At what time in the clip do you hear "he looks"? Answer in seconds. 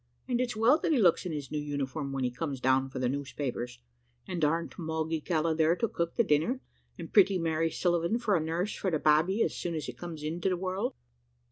0.91-1.27